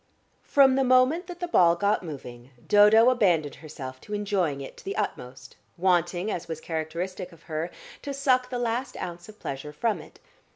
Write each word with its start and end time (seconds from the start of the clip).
From 0.47 0.73
the 0.77 0.83
moment 0.83 1.27
that 1.27 1.39
the 1.41 1.47
ball 1.47 1.75
got 1.75 2.01
moving 2.01 2.49
Dodo 2.67 3.11
abandoned 3.11 3.53
herself 3.61 4.01
to 4.01 4.15
enjoying 4.15 4.59
it 4.59 4.75
to 4.77 4.83
the 4.83 4.95
utmost, 4.97 5.57
wanting, 5.77 6.31
as 6.31 6.47
was 6.47 6.59
characteristic 6.59 7.31
of 7.31 7.43
her, 7.43 7.69
to 8.01 8.11
suck 8.11 8.49
the 8.49 8.57
last 8.57 8.97
ounce 8.97 9.29
of 9.29 9.37
pleasure 9.37 9.71
from 9.71 9.99
it. 10.01 10.19